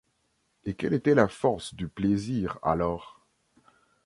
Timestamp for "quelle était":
0.73-1.13